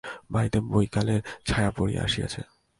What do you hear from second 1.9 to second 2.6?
আসিয়াছে।